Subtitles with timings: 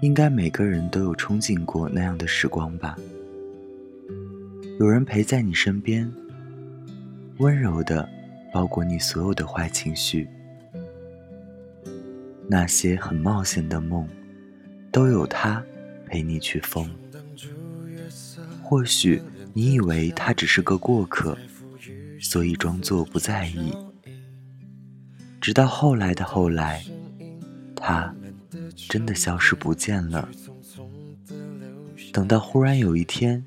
[0.00, 2.96] 应该每个人都有憧憬过那样的时光吧。
[4.78, 6.10] 有人陪在你身边，
[7.36, 8.08] 温柔的
[8.50, 10.26] 包裹你所有的坏情绪。
[12.48, 14.08] 那些很冒险的梦，
[14.90, 15.62] 都有他
[16.06, 16.88] 陪你去疯。
[18.62, 19.20] 或许
[19.52, 21.36] 你以为他只是个过客，
[22.18, 23.76] 所以装作不在意。
[25.40, 26.82] 直到后来的后来，
[27.76, 28.14] 他
[28.88, 30.28] 真的消失不见了。
[32.12, 33.44] 等到忽然有一天，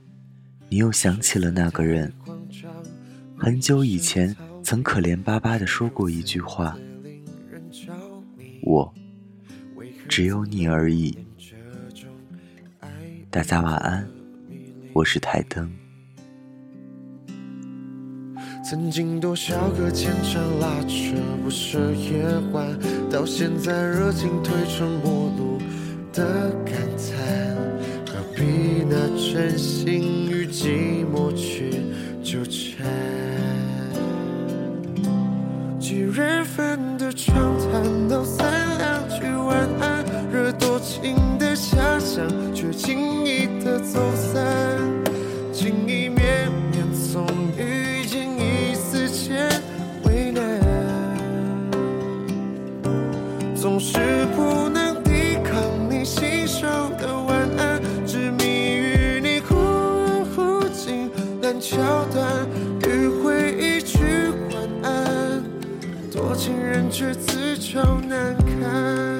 [0.69, 2.13] 你又想起了那个人，
[3.37, 6.77] 很久以前曾可怜巴巴地说过一句话
[8.63, 8.93] ：“我
[10.07, 11.17] 只有你而已。”
[13.29, 14.07] 大家晚安，
[14.93, 15.82] 我是台灯。
[18.63, 22.65] 曾经多少个牵肠拉扯不舍夜晚，
[23.11, 25.57] 到现在热情褪成陌路
[26.13, 27.57] 的感叹，
[28.07, 31.71] 何必拿真心与寂寞去
[32.23, 32.87] 纠缠？
[35.77, 37.52] 几人份的长
[53.63, 53.93] 总是
[54.35, 55.55] 不能抵抗
[55.89, 56.67] 你信手
[56.99, 58.43] 的晚安，执迷
[58.75, 61.09] 于你忽远忽近
[61.41, 61.77] 烂桥
[62.11, 62.45] 段，
[62.81, 63.99] 迂回一句
[64.51, 65.41] 晚安，
[66.11, 69.12] 多情人却自找难堪。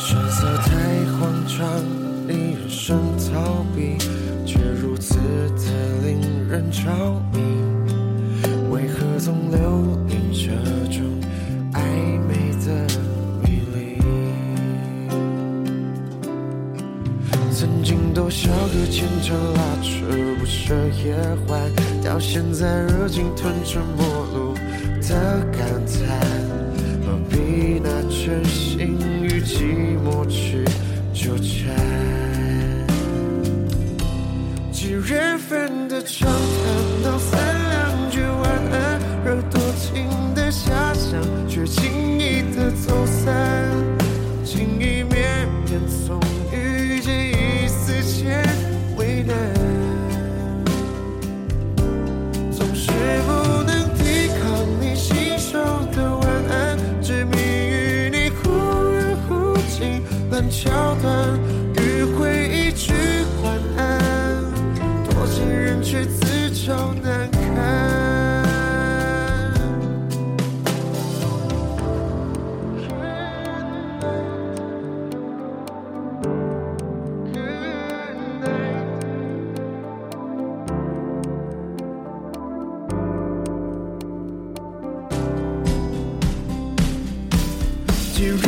[0.00, 0.70] 神色太
[1.18, 1.58] 慌张，
[2.28, 3.98] 令人生逃避，
[4.46, 6.88] 却如此的令人着
[7.32, 7.40] 迷。
[8.70, 10.46] 为何总留恋这
[10.96, 11.02] 种
[11.72, 11.80] 暧
[12.28, 12.86] 昧的
[13.42, 13.98] 迷离？
[17.52, 20.06] 曾经多少个牵肠拉扯
[20.38, 21.16] 不舍夜
[21.48, 21.60] 晚，
[22.04, 24.54] 到现在热情吞成陌路
[34.78, 37.36] 几人份的长谈，道三
[37.68, 40.06] 两句晚安，惹多情
[40.36, 43.34] 的遐想，却轻易的走散。
[44.44, 46.20] 情意绵绵，从
[46.52, 48.40] 遇见一丝间
[48.96, 49.36] 为难。
[52.52, 52.92] 总是
[53.26, 55.58] 不能抵抗你信手
[55.92, 58.48] 的晚安，执迷于你忽
[58.92, 60.00] 远忽近
[60.30, 60.70] 烂桥
[61.02, 61.37] 段，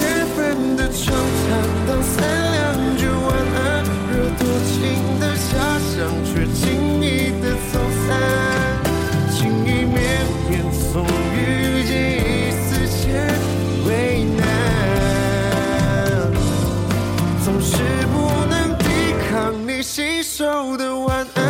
[0.01, 1.49] 缘分的长谈，
[1.87, 2.17] 道三
[2.53, 2.59] 两
[2.97, 4.79] 句晚安，惹多情
[5.21, 6.59] 的遐想，却轻
[7.03, 8.09] 易的走散，
[9.31, 9.95] 情意绵
[10.49, 10.53] 绵，
[10.93, 11.37] 总与
[11.87, 12.99] 见一丝丝
[13.87, 14.41] 为难，
[17.45, 17.73] 总是
[18.13, 18.15] 不
[18.49, 18.85] 能抵
[19.31, 19.31] 抗
[19.67, 21.50] 你信手的晚安。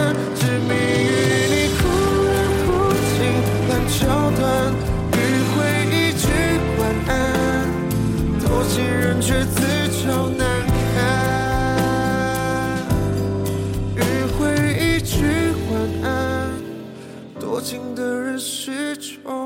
[17.60, 19.39] 情的人始终